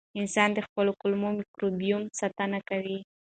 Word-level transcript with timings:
انسانان 0.19 0.51
د 0.55 0.59
خپل 0.67 0.87
کولمو 1.01 1.29
مایکروبیوم 1.35 2.03
ساتنه 2.19 2.59
کوي. 2.69 2.97